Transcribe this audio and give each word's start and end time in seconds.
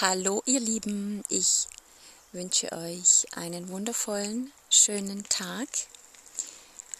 Hallo 0.00 0.42
ihr 0.44 0.58
Lieben, 0.58 1.22
ich 1.28 1.68
wünsche 2.32 2.72
euch 2.72 3.26
einen 3.36 3.68
wundervollen, 3.68 4.52
schönen 4.68 5.22
Tag 5.28 5.68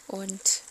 und 0.07 0.63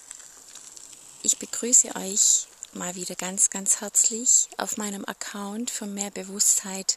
ich 1.21 1.37
begrüße 1.37 1.93
euch 1.97 2.47
mal 2.71 2.95
wieder 2.95 3.15
ganz, 3.15 3.49
ganz 3.49 3.81
herzlich 3.81 4.47
auf 4.55 4.77
meinem 4.77 5.03
Account 5.03 5.69
für 5.69 5.85
mehr 5.85 6.11
Bewusstheit 6.11 6.95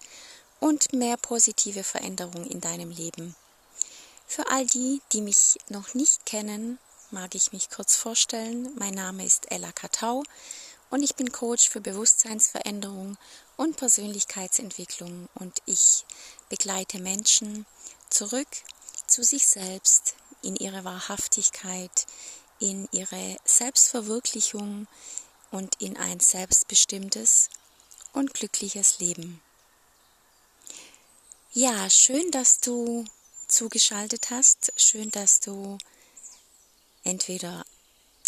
und 0.61 0.93
mehr 0.93 1.17
positive 1.17 1.83
Veränderung 1.83 2.47
in 2.47 2.61
deinem 2.61 2.93
Leben. 2.93 3.35
Für 4.29 4.47
all 4.49 4.65
die, 4.67 5.03
die 5.13 5.23
mich 5.23 5.59
noch 5.69 5.95
nicht 5.95 6.25
kennen, 6.25 6.79
mag 7.11 7.35
ich 7.35 7.53
mich 7.53 7.69
kurz 7.69 7.97
vorstellen. 7.97 8.71
Mein 8.79 8.95
Name 8.95 9.27
ist 9.27 9.51
Ella 9.51 9.73
Katau 9.73 10.23
und 10.91 11.03
ich 11.03 11.15
bin 11.15 11.33
Coach 11.33 11.69
für 11.69 11.81
Bewusstseinsveränderung 11.81 13.17
und 13.57 13.77
Persönlichkeitsentwicklung 13.77 15.29
und 15.35 15.61
ich 15.67 16.05
begleite 16.49 17.01
Menschen 17.01 17.67
zurück 18.11 18.49
zu 19.07 19.23
sich 19.23 19.47
selbst, 19.47 20.15
in 20.43 20.57
ihre 20.57 20.85
Wahrhaftigkeit, 20.85 22.07
in 22.61 22.89
ihre 22.93 23.37
Selbstverwirklichung 23.45 24.87
und 25.51 25.81
in 25.81 25.97
ein 25.97 26.21
selbstbestimmtes 26.21 27.51
und 28.13 28.33
glückliches 28.35 28.99
Leben. 28.99 29.41
Ja, 31.53 31.89
schön, 31.91 32.31
dass 32.31 32.61
du 32.61 33.05
zugeschaltet 33.49 34.31
hast, 34.31 34.73
schön, 34.77 35.11
dass 35.11 35.41
du 35.41 35.79
entweder 37.05 37.65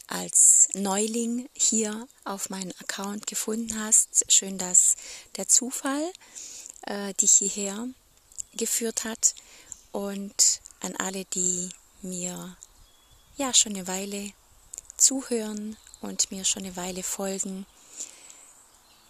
als 0.08 0.68
Neuling 0.74 1.48
hier 1.54 2.08
auf 2.24 2.50
meinen 2.50 2.72
Account 2.80 3.26
gefunden 3.26 3.78
hast. 3.78 4.24
Schön, 4.28 4.58
dass 4.58 4.96
der 5.36 5.46
Zufall 5.46 6.12
äh, 6.82 7.14
dich 7.14 7.32
hierher 7.32 7.88
geführt 8.54 9.04
hat 9.04 9.34
und 9.92 10.60
an 10.80 10.96
alle, 10.96 11.24
die 11.26 11.68
mir 12.02 12.56
ja 13.36 13.54
schon 13.54 13.74
eine 13.74 13.86
Weile 13.86 14.32
zuhören 14.96 15.76
und 16.00 16.30
mir 16.30 16.44
schon 16.44 16.64
eine 16.64 16.76
Weile 16.76 17.02
folgen. 17.02 17.66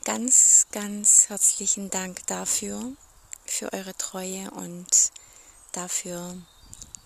Ganz, 0.05 0.67
ganz 0.73 1.29
herzlichen 1.29 1.91
Dank 1.91 2.27
dafür, 2.27 2.93
für 3.47 3.73
eure 3.73 3.97
Treue 3.97 4.51
und 4.51 5.13
dafür, 5.73 6.37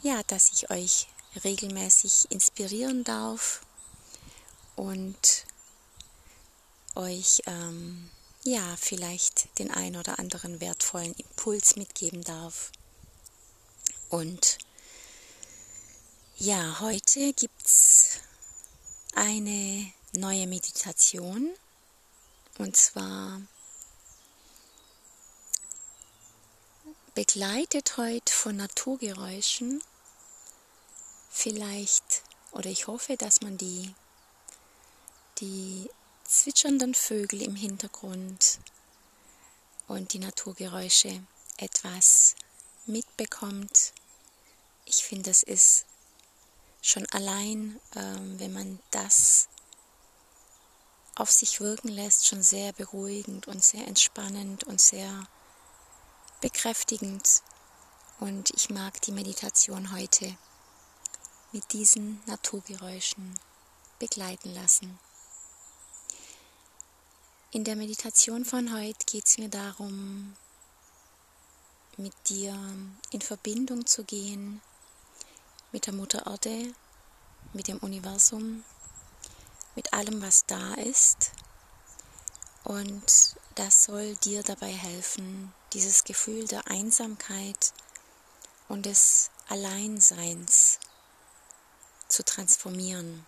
ja, 0.02 0.22
dass 0.28 0.52
ich 0.52 0.70
euch 0.70 1.08
regelmäßig 1.44 2.30
inspirieren 2.30 3.04
darf 3.04 3.62
und 4.76 5.46
euch 6.94 7.42
ähm, 7.46 8.10
ja 8.44 8.76
vielleicht 8.76 9.58
den 9.58 9.70
ein 9.70 9.96
oder 9.96 10.18
anderen 10.18 10.60
wertvollen 10.60 11.14
Impuls 11.14 11.76
mitgeben 11.76 12.22
darf. 12.24 12.72
Und 14.08 14.58
ja, 16.36 16.80
heute 16.80 17.32
gibt 17.32 17.64
es 17.64 18.18
eine 19.14 19.92
neue 20.12 20.46
Meditation 20.46 21.50
und 22.58 22.76
zwar 22.76 23.40
begleitet 27.14 27.96
heute 27.96 28.32
von 28.32 28.56
Naturgeräuschen. 28.56 29.82
Vielleicht 31.30 32.22
oder 32.52 32.70
ich 32.70 32.86
hoffe, 32.86 33.16
dass 33.16 33.40
man 33.40 33.56
die 33.56 33.94
die 35.42 35.90
zwitschernden 36.24 36.94
Vögel 36.94 37.42
im 37.42 37.56
Hintergrund 37.56 38.60
und 39.88 40.12
die 40.12 40.20
Naturgeräusche 40.20 41.20
etwas 41.56 42.36
mitbekommt. 42.86 43.92
Ich 44.84 45.02
finde, 45.02 45.30
es 45.30 45.42
ist 45.42 45.84
schon 46.80 47.04
allein, 47.10 47.80
ähm, 47.96 48.38
wenn 48.38 48.52
man 48.52 48.78
das 48.92 49.48
auf 51.16 51.30
sich 51.32 51.60
wirken 51.60 51.88
lässt, 51.88 52.28
schon 52.28 52.42
sehr 52.42 52.72
beruhigend 52.72 53.48
und 53.48 53.64
sehr 53.64 53.86
entspannend 53.88 54.62
und 54.62 54.80
sehr 54.80 55.26
bekräftigend. 56.40 57.42
Und 58.20 58.50
ich 58.50 58.70
mag 58.70 59.00
die 59.02 59.12
Meditation 59.12 59.92
heute 59.92 60.36
mit 61.50 61.72
diesen 61.72 62.22
Naturgeräuschen 62.26 63.34
begleiten 63.98 64.54
lassen. 64.54 65.00
In 67.54 67.64
der 67.64 67.76
Meditation 67.76 68.46
von 68.46 68.74
heute 68.74 69.04
geht 69.04 69.26
es 69.26 69.36
mir 69.36 69.50
darum, 69.50 70.34
mit 71.98 72.14
dir 72.30 72.58
in 73.10 73.20
Verbindung 73.20 73.84
zu 73.84 74.04
gehen, 74.04 74.62
mit 75.70 75.84
der 75.84 75.92
Mutter 75.92 76.24
Erde, 76.24 76.72
mit 77.52 77.68
dem 77.68 77.76
Universum, 77.80 78.64
mit 79.74 79.92
allem, 79.92 80.22
was 80.22 80.46
da 80.46 80.72
ist. 80.76 81.32
Und 82.64 83.36
das 83.56 83.84
soll 83.84 84.16
dir 84.16 84.42
dabei 84.42 84.72
helfen, 84.72 85.52
dieses 85.74 86.04
Gefühl 86.04 86.46
der 86.46 86.68
Einsamkeit 86.68 87.74
und 88.70 88.86
des 88.86 89.30
Alleinseins 89.48 90.78
zu 92.08 92.24
transformieren 92.24 93.26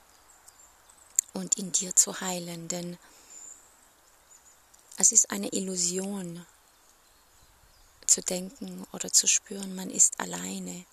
und 1.34 1.58
in 1.58 1.72
dir 1.72 1.94
zu 1.94 2.22
heilen. 2.22 2.68
Denn 2.68 2.96
es 4.96 5.12
ist 5.12 5.30
eine 5.30 5.48
Illusion 5.48 6.46
zu 8.06 8.22
denken 8.22 8.86
oder 8.92 9.12
zu 9.12 9.26
spüren, 9.26 9.74
man 9.74 9.90
ist 9.90 10.20
alleine. 10.20 10.84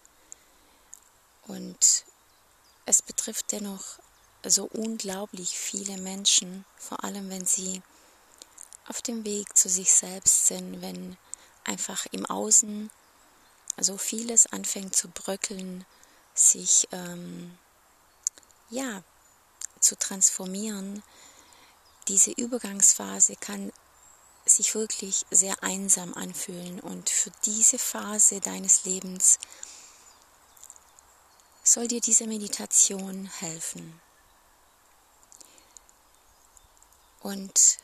Und 1.47 2.05
es 2.85 3.01
betrifft 3.01 3.51
dennoch 3.51 3.99
so 4.43 4.65
unglaublich 4.65 5.57
viele 5.57 5.97
Menschen, 5.97 6.65
vor 6.77 7.03
allem 7.03 7.29
wenn 7.29 7.45
sie 7.45 7.81
auf 8.87 9.01
dem 9.01 9.23
Weg 9.23 9.55
zu 9.55 9.69
sich 9.69 9.91
selbst 9.91 10.47
sind, 10.47 10.81
wenn 10.81 11.17
einfach 11.63 12.05
im 12.11 12.25
Außen 12.25 12.89
so 13.77 13.97
vieles 13.97 14.47
anfängt 14.47 14.95
zu 14.95 15.09
bröckeln, 15.09 15.85
sich 16.33 16.87
ähm, 16.91 17.57
ja 18.69 19.03
zu 19.79 19.95
transformieren. 19.97 21.03
Diese 22.07 22.31
Übergangsphase 22.31 23.35
kann 23.35 23.71
sich 24.55 24.75
wirklich 24.75 25.25
sehr 25.31 25.63
einsam 25.63 26.13
anfühlen. 26.13 26.79
Und 26.79 27.09
für 27.09 27.31
diese 27.45 27.77
Phase 27.77 28.39
deines 28.39 28.85
Lebens 28.85 29.39
soll 31.63 31.87
dir 31.87 32.01
diese 32.01 32.27
Meditation 32.27 33.25
helfen. 33.25 33.99
Und 37.21 37.77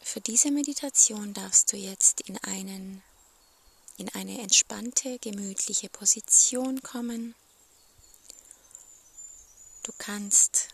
für 0.00 0.20
diese 0.20 0.52
Meditation 0.52 1.34
darfst 1.34 1.72
du 1.72 1.76
jetzt 1.76 2.20
in, 2.20 2.38
einen, 2.44 3.02
in 3.96 4.08
eine 4.10 4.40
entspannte, 4.40 5.18
gemütliche 5.18 5.88
Position 5.88 6.82
kommen. 6.82 7.34
Du 9.82 9.92
kannst 9.98 10.68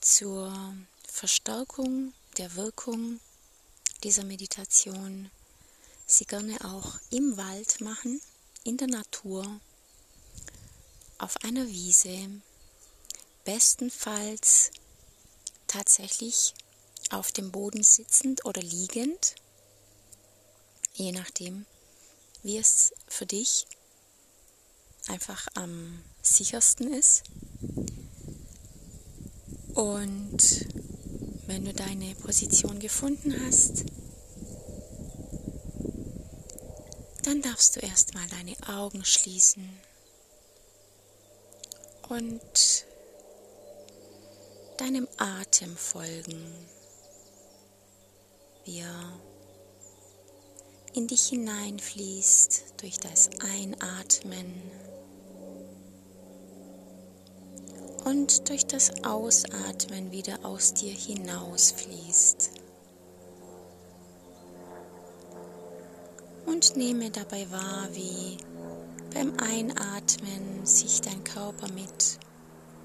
zur 0.00 0.76
Verstärkung 1.08 2.14
der 2.36 2.54
Wirkung 2.54 3.20
dieser 4.04 4.24
Meditation 4.24 5.30
sie 6.06 6.26
gerne 6.26 6.62
auch 6.62 6.98
im 7.10 7.38
Wald 7.38 7.80
machen, 7.80 8.20
in 8.62 8.76
der 8.76 8.88
Natur, 8.88 9.60
auf 11.16 11.38
einer 11.42 11.66
Wiese, 11.66 12.28
bestenfalls 13.44 14.70
tatsächlich 15.66 16.52
auf 17.10 17.32
dem 17.32 17.50
Boden 17.50 17.82
sitzend 17.82 18.44
oder 18.44 18.60
liegend, 18.60 19.36
je 20.92 21.12
nachdem, 21.12 21.64
wie 22.42 22.58
es 22.58 22.92
für 23.08 23.24
dich 23.24 23.66
einfach 25.08 25.48
am 25.54 26.04
sichersten 26.20 26.92
ist. 26.92 27.22
Und 29.72 30.83
wenn 31.54 31.66
du 31.66 31.72
deine 31.72 32.16
Position 32.16 32.80
gefunden 32.80 33.32
hast, 33.46 33.84
dann 37.22 37.42
darfst 37.42 37.76
du 37.76 37.80
erstmal 37.80 38.26
deine 38.26 38.56
Augen 38.66 39.04
schließen 39.04 39.68
und 42.08 42.86
deinem 44.78 45.06
Atem 45.16 45.76
folgen, 45.76 46.44
wie 48.64 48.80
er 48.80 49.20
in 50.94 51.06
dich 51.06 51.28
hineinfließt 51.28 52.64
durch 52.78 52.96
das 52.98 53.30
Einatmen 53.38 54.60
und 58.04 58.48
durch 58.48 58.66
das 58.66 59.04
Ausatmen 59.04 60.12
wieder 60.12 60.44
aus 60.44 60.74
dir 60.74 60.92
hinausfließt. 60.92 62.50
Und 66.46 66.76
nehme 66.76 67.10
dabei 67.10 67.50
wahr, 67.50 67.88
wie 67.92 68.36
beim 69.12 69.32
Einatmen 69.38 70.66
sich 70.66 71.00
dein 71.00 71.24
Körper 71.24 71.68
mit 71.72 72.18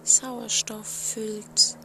Sauerstoff 0.04 0.88
füllt 0.88 1.78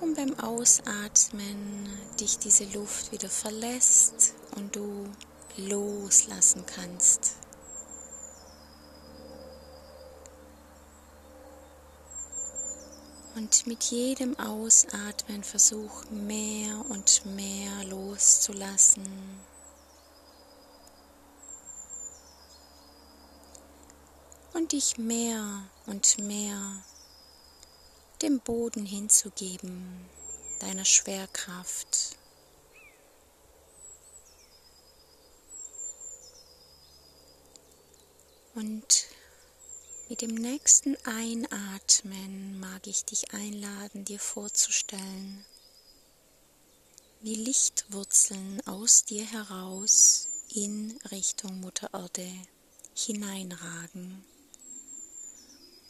und 0.00 0.16
beim 0.16 0.38
Ausatmen 0.40 1.88
dich 2.18 2.38
diese 2.38 2.64
Luft 2.64 3.12
wieder 3.12 3.28
verlässt 3.28 4.34
und 4.56 4.74
du 4.74 5.04
loslassen 5.56 6.64
kannst. 6.66 7.45
Und 13.36 13.66
mit 13.66 13.84
jedem 13.84 14.34
Ausatmen 14.38 15.44
versuch 15.44 16.06
mehr 16.10 16.82
und 16.88 17.26
mehr 17.26 17.84
loszulassen. 17.84 19.04
Und 24.54 24.72
dich 24.72 24.96
mehr 24.96 25.68
und 25.84 26.16
mehr 26.16 26.82
dem 28.22 28.40
Boden 28.40 28.86
hinzugeben, 28.86 30.08
deiner 30.60 30.86
Schwerkraft. 30.86 32.16
Und 38.54 39.04
mit 40.08 40.22
dem 40.22 40.34
nächsten 40.34 40.96
Einatmen 41.04 42.60
mag 42.60 42.86
ich 42.86 43.04
dich 43.04 43.32
einladen, 43.34 44.04
dir 44.04 44.20
vorzustellen, 44.20 45.44
wie 47.20 47.34
Lichtwurzeln 47.34 48.64
aus 48.66 49.04
dir 49.04 49.24
heraus 49.24 50.28
in 50.54 50.96
Richtung 51.10 51.60
Mutter 51.60 51.90
Erde 51.92 52.30
hineinragen 52.94 54.24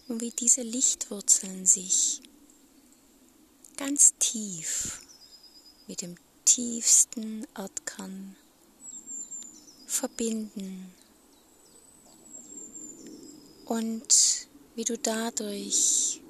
und 0.09 0.23
wie 0.23 0.31
diese 0.31 0.63
Lichtwurzeln 0.63 1.67
sich 1.67 2.23
ganz 3.77 4.15
tief 4.19 5.03
mit 5.89 6.01
dem 6.01 6.17
tiefsten 6.47 7.47
Erdkern 7.55 8.35
verbinden 9.87 10.95
und 13.67 14.49
wie 14.75 14.85
du 14.85 14.97
dadurch 14.97 16.23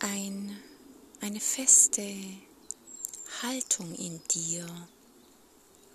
ein, 0.00 0.54
eine 1.20 1.40
feste 1.40 2.02
Haltung 3.42 3.94
in 3.94 4.20
dir 4.28 4.66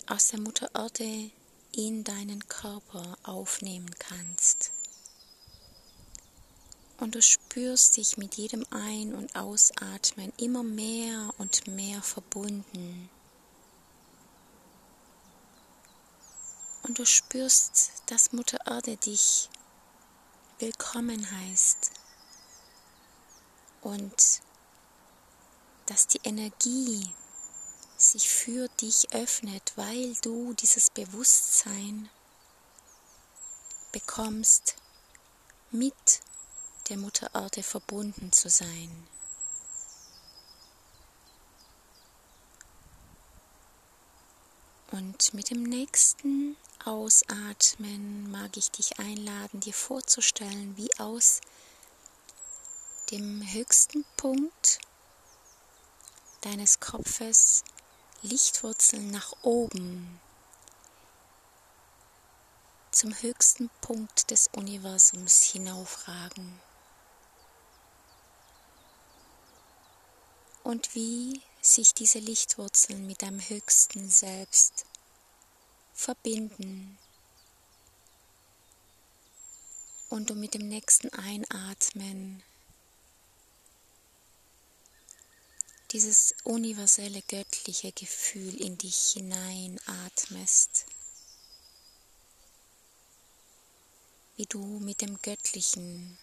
aus 0.07 0.29
der 0.29 0.39
Mutter 0.39 0.69
Erde 0.73 1.31
in 1.71 2.03
deinen 2.03 2.47
Körper 2.47 3.17
aufnehmen 3.23 3.89
kannst. 3.97 4.71
Und 6.99 7.15
du 7.15 7.21
spürst 7.21 7.97
dich 7.97 8.17
mit 8.17 8.35
jedem 8.35 8.65
Ein- 8.69 9.15
und 9.15 9.35
Ausatmen 9.35 10.31
immer 10.37 10.63
mehr 10.63 11.33
und 11.37 11.67
mehr 11.67 12.01
verbunden. 12.01 13.09
Und 16.83 16.99
du 16.99 17.05
spürst, 17.05 17.91
dass 18.07 18.33
Mutter 18.33 18.59
Erde 18.65 18.97
dich 18.97 19.49
willkommen 20.59 21.31
heißt 21.31 21.91
und 23.81 24.41
dass 25.85 26.07
die 26.07 26.19
Energie 26.23 27.09
sich 27.95 28.29
für 28.29 28.67
dich 28.81 29.13
öffnet, 29.13 29.73
weil 29.77 30.13
du 30.21 30.53
dieses 30.53 30.89
Bewusstsein 30.89 32.09
bekommst, 33.93 34.75
mit 35.71 36.21
der 36.89 36.97
Mutter 36.97 37.29
Erde 37.33 37.63
verbunden 37.63 38.33
zu 38.33 38.49
sein. 38.49 39.07
Und 44.91 45.33
mit 45.33 45.49
dem 45.49 45.63
nächsten 45.63 46.55
Ausatmen 46.85 48.29
mag 48.29 48.57
ich 48.57 48.69
dich 48.69 48.99
einladen, 48.99 49.61
dir 49.61 49.73
vorzustellen, 49.73 50.75
wie 50.75 50.89
aus 50.99 51.39
dem 53.09 53.41
höchsten 53.53 54.03
Punkt 54.17 54.79
deines 56.41 56.81
Kopfes 56.81 57.63
Lichtwurzeln 58.21 59.11
nach 59.11 59.31
oben 59.43 60.19
zum 62.91 63.13
höchsten 63.21 63.69
Punkt 63.79 64.29
des 64.29 64.49
Universums 64.53 65.41
hinaufragen. 65.43 66.59
Und 70.63 70.95
wie 70.95 71.41
sich 71.61 71.93
diese 71.93 72.19
Lichtwurzeln 72.19 73.07
mit 73.07 73.21
deinem 73.21 73.39
höchsten 73.39 74.09
Selbst 74.09 74.85
verbinden 75.93 76.97
und 80.09 80.29
du 80.29 80.35
mit 80.35 80.53
dem 80.53 80.67
nächsten 80.67 81.09
Einatmen 81.09 82.43
dieses 85.93 86.33
universelle 86.43 87.21
göttliche 87.21 87.91
Gefühl 87.91 88.59
in 88.59 88.77
dich 88.79 89.11
hineinatmest, 89.13 90.87
wie 94.35 94.47
du 94.47 94.79
mit 94.79 95.01
dem 95.01 95.21
Göttlichen, 95.21 96.17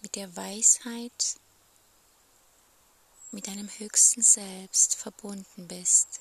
mit 0.00 0.14
der 0.14 0.34
Weisheit, 0.34 1.36
mit 3.32 3.46
deinem 3.48 3.68
höchsten 3.78 4.22
Selbst 4.22 4.94
verbunden 4.94 5.68
bist. 5.68 6.20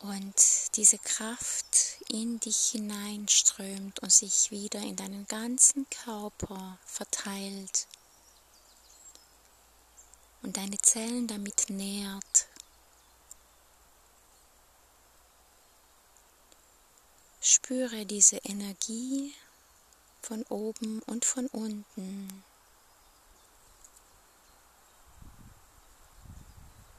Und 0.00 0.76
diese 0.76 0.98
Kraft 0.98 1.98
in 2.08 2.38
dich 2.38 2.70
hineinströmt 2.70 3.98
und 3.98 4.12
sich 4.12 4.50
wieder 4.52 4.80
in 4.80 4.94
deinen 4.94 5.26
ganzen 5.26 5.88
Körper 5.90 6.78
verteilt 6.84 7.88
und 10.42 10.56
deine 10.56 10.78
Zellen 10.78 11.26
damit 11.26 11.68
nährt. 11.68 12.46
Spüre 17.40 18.06
diese 18.06 18.36
Energie 18.38 19.34
von 20.22 20.42
oben 20.44 21.00
und 21.02 21.24
von 21.24 21.46
unten, 21.48 22.44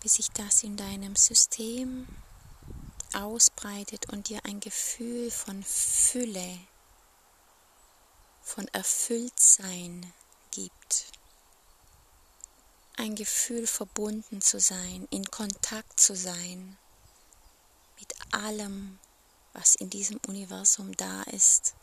wie 0.01 0.07
sich 0.09 0.29
das 0.31 0.63
in 0.63 0.75
deinem 0.75 1.15
System 1.15 2.07
ausbreitet 3.13 4.11
und 4.11 4.29
dir 4.29 4.43
ein 4.45 4.59
Gefühl 4.59 5.31
von 5.31 5.63
Fülle, 5.63 6.59
von 8.41 8.67
Erfülltsein 8.69 10.13
gibt. 10.51 11.05
Ein 12.97 13.15
Gefühl 13.15 13.67
verbunden 13.67 14.41
zu 14.41 14.59
sein, 14.59 15.07
in 15.09 15.25
Kontakt 15.25 15.99
zu 15.99 16.15
sein 16.15 16.77
mit 17.99 18.13
allem, 18.31 18.99
was 19.53 19.75
in 19.75 19.89
diesem 19.89 20.19
Universum 20.27 20.95
da 20.97 21.23
ist. 21.23 21.75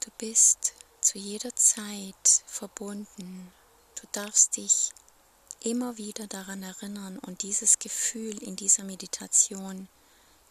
Du 0.00 0.10
bist 0.18 0.74
zu 1.00 1.18
jeder 1.18 1.54
Zeit 1.56 2.42
verbunden. 2.46 3.52
Du 4.00 4.06
darfst 4.12 4.56
dich 4.56 4.90
immer 5.60 5.96
wieder 5.96 6.26
daran 6.26 6.62
erinnern 6.62 7.18
und 7.18 7.42
dieses 7.42 7.78
Gefühl 7.78 8.42
in 8.42 8.56
dieser 8.56 8.84
Meditation 8.84 9.88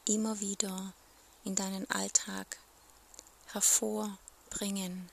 immer 0.06 0.40
wieder 0.40 0.94
in 1.44 1.56
deinen 1.56 1.90
Alltag 1.90 2.58
hervorbringen. 3.54 5.10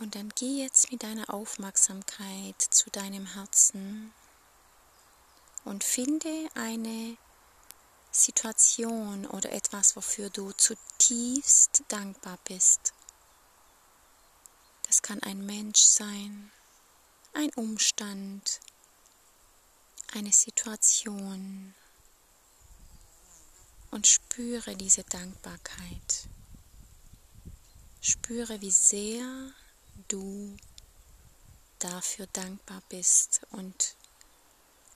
Und 0.00 0.16
dann 0.16 0.30
geh 0.34 0.62
jetzt 0.62 0.90
mit 0.90 1.02
deiner 1.02 1.32
Aufmerksamkeit 1.32 2.60
zu 2.60 2.90
deinem 2.90 3.26
Herzen 3.26 4.12
und 5.64 5.82
finde 5.82 6.48
eine 6.54 7.16
Situation 8.14 9.26
oder 9.26 9.50
etwas, 9.50 9.96
wofür 9.96 10.30
du 10.30 10.52
zutiefst 10.52 11.82
dankbar 11.88 12.38
bist. 12.44 12.94
Das 14.86 15.02
kann 15.02 15.20
ein 15.24 15.44
Mensch 15.44 15.80
sein, 15.80 16.52
ein 17.32 17.50
Umstand, 17.54 18.60
eine 20.12 20.32
Situation 20.32 21.74
und 23.90 24.06
spüre 24.06 24.76
diese 24.76 25.02
Dankbarkeit. 25.02 26.28
Spüre, 28.00 28.60
wie 28.60 28.70
sehr 28.70 29.52
du 30.06 30.56
dafür 31.80 32.28
dankbar 32.28 32.82
bist 32.88 33.40
und 33.50 33.96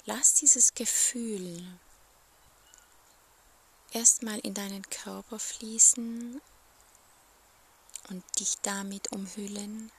lass 0.04 0.34
dieses 0.34 0.75
Gefühl 0.75 1.78
erstmal 3.92 4.38
in 4.40 4.54
deinen 4.54 4.83
Körper 4.90 5.38
fließen 5.38 6.40
und 8.09 8.40
dich 8.40 8.57
damit 8.62 9.12
umhüllen, 9.12 9.90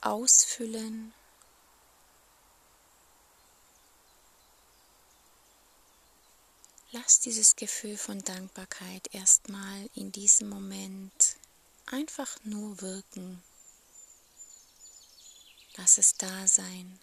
ausfüllen. 0.00 1.14
Lass 6.94 7.20
dieses 7.20 7.56
Gefühl 7.56 7.96
von 7.96 8.22
Dankbarkeit 8.22 9.14
erstmal 9.14 9.88
in 9.94 10.12
diesem 10.12 10.50
Moment 10.50 11.36
einfach 11.86 12.36
nur 12.44 12.80
wirken. 12.82 13.42
Lass 15.76 15.96
es 15.96 16.14
da 16.14 16.46
sein. 16.46 17.00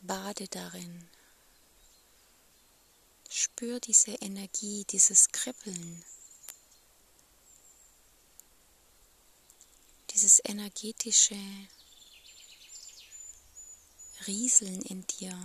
Bade 0.00 0.48
darin. 0.48 1.06
Spür 3.36 3.80
diese 3.80 4.12
Energie, 4.12 4.84
dieses 4.84 5.32
Kribbeln, 5.32 6.04
dieses 10.10 10.40
energetische 10.44 11.34
Rieseln 14.28 14.80
in 14.82 15.04
dir. 15.08 15.36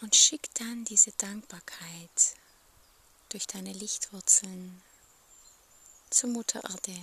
Und 0.00 0.16
schick 0.16 0.52
dann 0.54 0.84
diese 0.84 1.12
Dankbarkeit 1.12 2.34
durch 3.28 3.46
deine 3.46 3.72
Lichtwurzeln 3.72 4.82
zur 6.10 6.30
Mutter 6.30 6.60
Erde. 6.64 7.00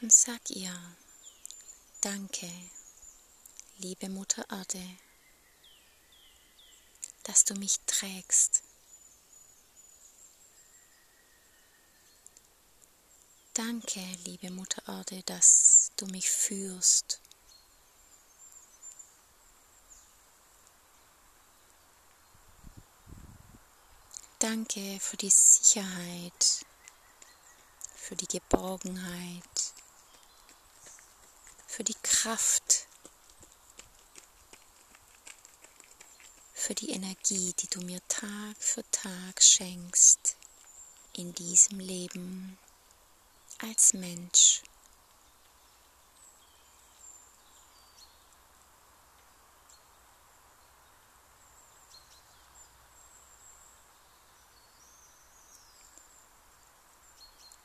Und 0.00 0.12
sag 0.12 0.50
ihr, 0.50 0.96
danke, 2.00 2.50
liebe 3.78 4.08
Mutter 4.08 4.44
Erde, 4.50 4.82
dass 7.22 7.44
du 7.44 7.54
mich 7.54 7.80
trägst. 7.86 8.62
Danke, 13.54 14.00
liebe 14.24 14.50
Mutter 14.50 14.82
Erde, 14.86 15.22
dass 15.22 15.90
du 15.96 16.06
mich 16.06 16.28
führst. 16.30 17.20
Danke 24.38 25.00
für 25.00 25.16
die 25.16 25.30
Sicherheit, 25.30 26.66
für 27.94 28.14
die 28.14 28.28
Geborgenheit, 28.28 29.74
für 31.76 31.84
die 31.84 31.96
Kraft, 32.02 32.86
für 36.54 36.74
die 36.74 36.88
Energie, 36.88 37.52
die 37.52 37.66
du 37.66 37.82
mir 37.82 38.00
Tag 38.08 38.56
für 38.58 38.82
Tag 38.90 39.42
schenkst 39.42 40.38
in 41.12 41.34
diesem 41.34 41.78
Leben 41.78 42.56
als 43.58 43.92
Mensch. 43.92 44.62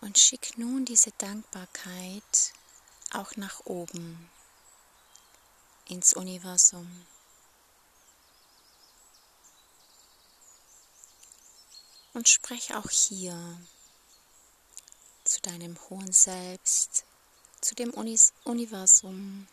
Und 0.02 0.20
schick 0.20 0.58
nun 0.58 0.84
diese 0.84 1.12
Dankbarkeit 1.12 2.54
auch 3.14 3.36
nach 3.36 3.62
oben 3.66 4.30
ins 5.88 6.14
Universum. 6.14 7.06
Und 12.14 12.28
sprech 12.28 12.76
auch 12.76 12.90
hier 12.90 13.60
zu 15.24 15.42
deinem 15.42 15.78
hohen 15.90 16.12
Selbst, 16.12 17.06
zu 17.62 17.76
dem 17.76 17.92
Unis 17.92 18.34
Universum. 18.44 19.48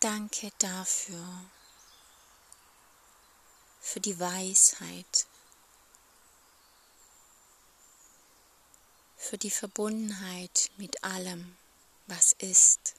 Danke 0.00 0.52
dafür, 0.58 1.24
für 3.80 4.00
die 4.00 4.18
Weisheit, 4.18 5.26
für 9.18 9.36
die 9.36 9.50
Verbundenheit 9.50 10.70
mit 10.76 11.02
allem, 11.02 11.56
was 12.06 12.32
ist. 12.38 12.94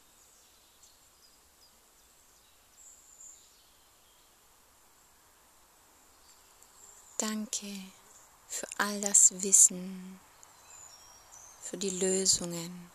Danke 7.17 7.73
für 8.47 8.67
all 8.77 9.01
das 9.01 9.41
Wissen, 9.41 10.19
für 11.61 11.77
die 11.77 11.89
Lösungen, 11.89 12.91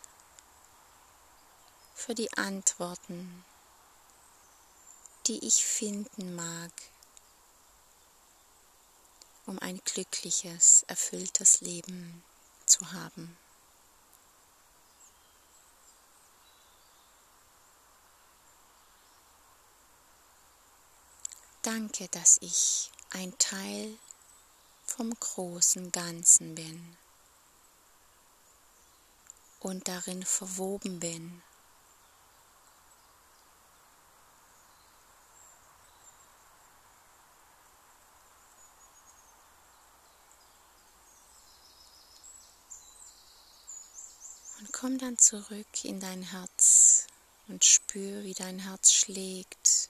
für 1.95 2.15
die 2.15 2.33
Antworten, 2.37 3.45
die 5.27 5.45
ich 5.47 5.65
finden 5.65 6.35
mag, 6.37 6.73
um 9.47 9.59
ein 9.59 9.81
glückliches, 9.85 10.85
erfülltes 10.89 11.61
Leben 11.63 12.23
zu 12.75 12.93
haben. 12.93 13.37
Danke, 21.63 22.09
dass 22.09 22.39
ich 22.43 22.91
ein 23.11 23.33
Teil 23.39 23.97
vom 24.87 25.15
großen 25.19 25.93
Ganzen 25.93 26.55
bin 26.55 26.97
und 29.61 29.89
darin 29.89 30.25
verwoben 30.25 31.01
bin. 31.01 31.43
Komm 44.75 44.99
dann 44.99 45.17
zurück 45.19 45.85
in 45.85 46.01
dein 46.01 46.23
Herz 46.23 47.07
und 47.47 47.65
spür, 47.65 48.25
wie 48.25 48.35
dein 48.35 48.59
Herz 48.59 48.93
schlägt. 48.93 49.89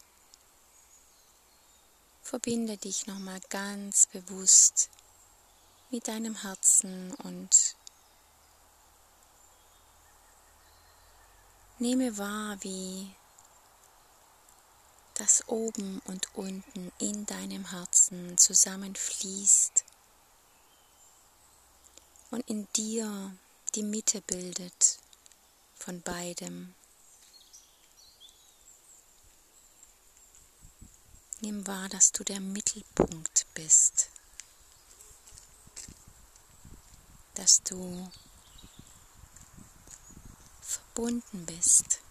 Verbinde 2.22 2.76
dich 2.76 3.06
nochmal 3.06 3.40
ganz 3.48 4.06
bewusst 4.06 4.90
mit 5.90 6.06
deinem 6.06 6.34
Herzen 6.42 7.14
und 7.14 7.76
nehme 11.78 12.18
wahr, 12.18 12.58
wie 12.60 13.10
das 15.14 15.48
oben 15.48 16.00
und 16.00 16.34
unten 16.34 16.92
in 16.98 17.24
deinem 17.24 17.70
Herzen 17.70 18.36
zusammenfließt 18.36 19.82
und 22.30 22.46
in 22.50 22.68
dir 22.74 23.34
die 23.74 23.82
Mitte 23.82 24.20
bildet 24.22 25.00
von 25.74 26.00
beidem. 26.02 26.74
Nimm 31.40 31.66
wahr, 31.66 31.88
dass 31.88 32.12
du 32.12 32.22
der 32.22 32.40
Mittelpunkt 32.40 33.46
bist, 33.54 34.10
dass 37.34 37.62
du 37.64 38.10
verbunden 40.60 41.44
bist 41.46 42.03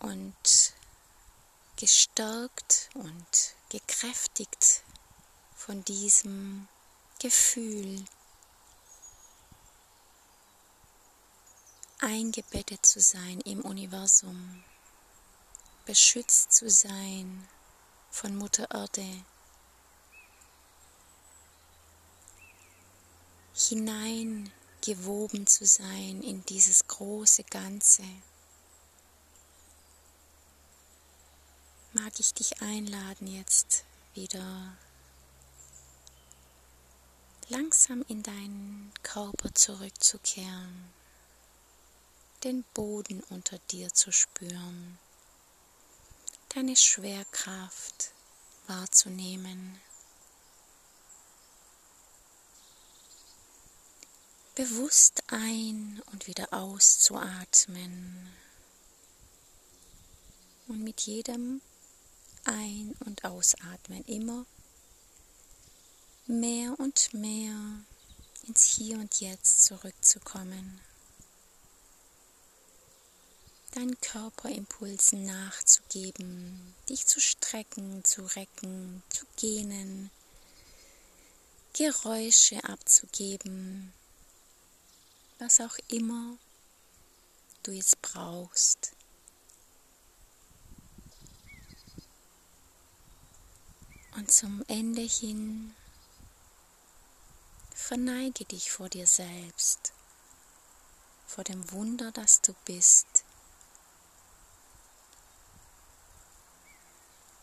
und 0.00 0.74
gestärkt 1.76 2.90
und 2.94 3.54
gekräftigt 3.70 4.82
von 5.56 5.84
diesem 5.84 6.68
Gefühl 7.20 8.04
eingebettet 12.00 12.84
zu 12.84 13.00
sein 13.00 13.40
im 13.42 13.60
Universum, 13.60 14.64
beschützt 15.84 16.52
zu 16.52 16.68
sein 16.70 17.46
von 18.10 18.36
Mutter 18.36 18.68
Erde, 18.70 19.24
hineingewoben 23.54 25.46
zu 25.46 25.66
sein 25.66 26.22
in 26.22 26.44
dieses 26.46 26.86
große 26.86 27.44
Ganze. 27.44 28.04
Mag 31.92 32.18
ich 32.18 32.34
dich 32.34 32.62
einladen, 32.62 33.26
jetzt 33.26 33.84
wieder 34.14 34.76
langsam 37.48 38.04
in 38.08 38.22
deinen 38.22 38.92
Körper 39.02 39.52
zurückzukehren 39.54 40.92
den 42.44 42.64
Boden 42.74 43.22
unter 43.28 43.58
dir 43.70 43.92
zu 43.92 44.12
spüren, 44.12 44.98
deine 46.54 46.74
Schwerkraft 46.74 48.12
wahrzunehmen. 48.66 49.78
Bewusst 54.54 55.22
ein 55.28 56.02
und 56.12 56.26
wieder 56.26 56.52
auszuatmen 56.52 58.30
und 60.68 60.82
mit 60.82 61.00
jedem 61.02 61.60
Ein- 62.44 62.94
und 63.04 63.24
Ausatmen 63.24 64.04
immer 64.04 64.46
mehr 66.26 66.78
und 66.78 67.12
mehr 67.14 67.54
ins 68.46 68.64
Hier 68.64 68.98
und 68.98 69.20
Jetzt 69.20 69.64
zurückzukommen 69.64 70.80
deinen 73.74 74.00
Körperimpulsen 74.00 75.24
nachzugeben, 75.24 76.74
dich 76.88 77.06
zu 77.06 77.20
strecken, 77.20 78.04
zu 78.04 78.22
recken, 78.36 79.02
zu 79.10 79.24
gähnen, 79.36 80.10
Geräusche 81.72 82.62
abzugeben, 82.64 83.92
was 85.38 85.60
auch 85.60 85.76
immer 85.88 86.36
du 87.62 87.70
jetzt 87.70 88.02
brauchst. 88.02 88.92
Und 94.20 94.30
zum 94.30 94.62
Ende 94.68 95.00
hin 95.00 95.74
verneige 97.74 98.44
dich 98.44 98.70
vor 98.70 98.90
dir 98.90 99.06
selbst, 99.06 99.94
vor 101.26 101.42
dem 101.42 101.72
Wunder, 101.72 102.12
das 102.12 102.42
du 102.42 102.52
bist 102.66 103.24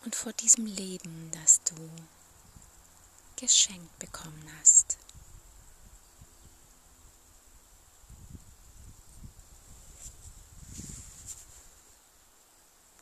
und 0.06 0.16
vor 0.16 0.34
diesem 0.34 0.68
Leben, 0.68 1.32
das 1.32 1.64
du 1.64 1.90
geschenkt 3.38 3.98
bekommen 3.98 4.48
hast. 4.60 4.77